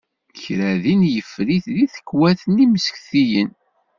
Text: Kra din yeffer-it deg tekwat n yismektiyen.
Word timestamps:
Kra 0.39 0.71
din 0.83 1.01
yeffer-it 1.13 1.65
deg 1.77 1.87
tekwat 1.93 2.41
n 2.53 2.55
yismektiyen. 2.63 3.49